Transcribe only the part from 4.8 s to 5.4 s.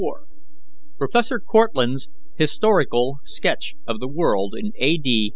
D.